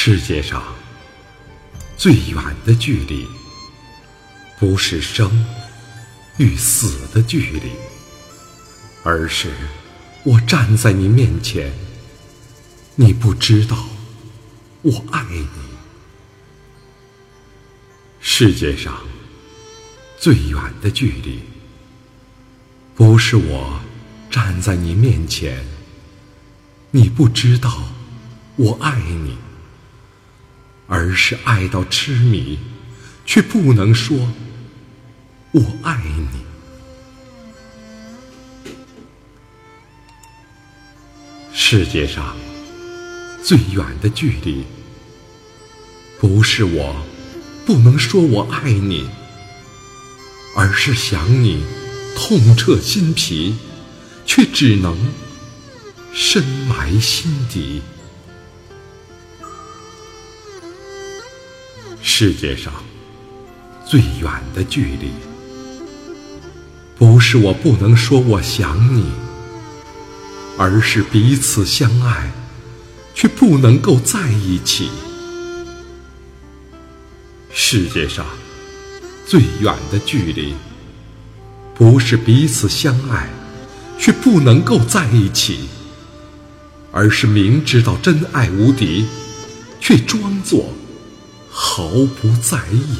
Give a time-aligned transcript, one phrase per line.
[0.00, 0.62] 世界上
[1.96, 3.26] 最远的距离，
[4.60, 5.44] 不是生
[6.36, 7.72] 与死的距离，
[9.02, 9.50] 而是
[10.22, 11.72] 我站在你面前，
[12.94, 13.88] 你不知道
[14.82, 15.48] 我爱你。
[18.20, 19.02] 世界上
[20.16, 21.40] 最远的距离，
[22.94, 23.80] 不是我
[24.30, 25.64] 站在你面前，
[26.92, 27.82] 你不知道
[28.54, 29.36] 我爱你。
[30.88, 32.58] 而是爱到痴迷，
[33.26, 34.32] 却不能说
[35.52, 36.38] “我爱你”。
[41.52, 42.34] 世界上
[43.44, 44.64] 最远的距离，
[46.18, 47.04] 不是我
[47.66, 49.10] 不能说我爱你，
[50.56, 51.62] 而是想你
[52.16, 53.56] 痛彻心脾，
[54.24, 54.96] 却只能
[56.14, 57.82] 深埋心底。
[62.00, 62.72] 世界上
[63.86, 65.10] 最远的距离，
[66.96, 69.04] 不是我不能说我想你，
[70.56, 72.30] 而是彼此相爱，
[73.14, 74.88] 却不能够在一起。
[77.52, 78.24] 世界上
[79.26, 80.54] 最远的距离，
[81.74, 83.28] 不是彼此相爱，
[83.98, 85.68] 却不能够在一起，
[86.92, 89.06] 而是明知道真爱无敌，
[89.80, 90.72] 却装作。
[91.60, 92.98] 毫不在意。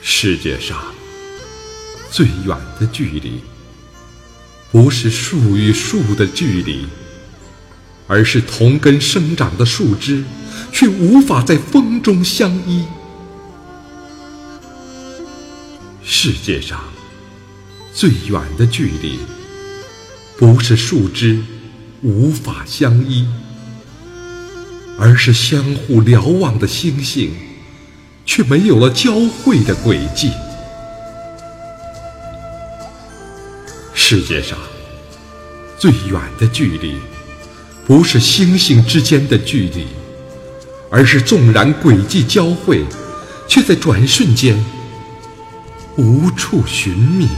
[0.00, 0.94] 世界上
[2.08, 3.40] 最远的距离，
[4.70, 6.86] 不是树与树的距离，
[8.06, 10.22] 而是同根生长的树枝，
[10.72, 12.84] 却无法在风中相依。
[16.04, 16.80] 世界上
[17.92, 19.18] 最远的距离，
[20.38, 21.42] 不是树枝
[22.02, 23.26] 无法相依。
[24.98, 27.34] 而是相互瞭望的星星，
[28.24, 29.12] 却没有了交
[29.42, 30.30] 汇的轨迹。
[33.94, 34.58] 世界上
[35.78, 36.96] 最远的距离，
[37.86, 39.86] 不是星星之间的距离，
[40.90, 42.84] 而是纵然轨迹交汇，
[43.46, 44.64] 却在转瞬间
[45.96, 47.28] 无处寻觅。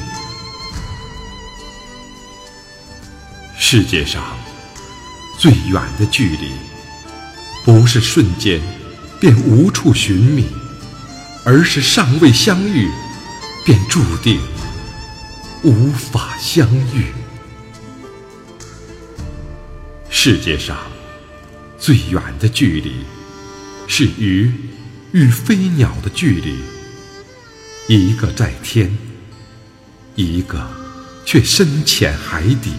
[3.59, 4.23] 世界上
[5.39, 6.78] 最远的距离。
[7.69, 8.63] 不是瞬间
[9.21, 10.47] 便无处寻觅，
[11.45, 12.89] 而是尚未相遇，
[13.63, 14.41] 便注定
[15.63, 17.13] 无法相遇。
[20.09, 20.79] 世界上
[21.79, 22.95] 最远的距离，
[23.87, 24.51] 是鱼
[25.13, 26.57] 与飞鸟的距离，
[27.87, 28.97] 一个在天，
[30.15, 30.67] 一个
[31.27, 32.73] 却深潜海底。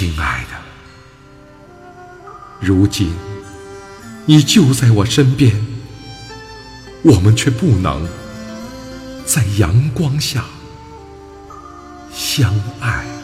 [0.00, 0.56] 亲爱的，
[2.58, 3.12] 如今
[4.24, 5.62] 你就在我身边，
[7.02, 8.08] 我们却不能
[9.26, 10.46] 在阳光下
[12.10, 12.50] 相
[12.80, 13.19] 爱。